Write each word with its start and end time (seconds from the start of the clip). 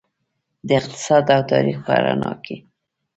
د 0.67 0.69
اقتصاد 0.79 1.25
او 1.35 1.41
تاریخ 1.51 1.77
په 1.85 1.93
رڼا 2.03 2.33
کې. 2.45 2.55